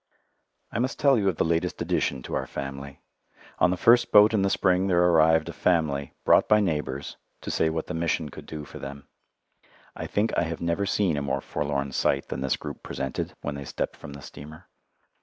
[0.71, 3.01] I must tell you of the latest addition to our family.
[3.59, 7.51] On the first boat in the spring there arrived a family, brought by neighbours, to
[7.51, 9.07] say what the Mission could do for them.
[9.95, 13.53] I think I have never seen a more forlorn sight than this group presented when
[13.53, 14.69] they stepped from the steamer.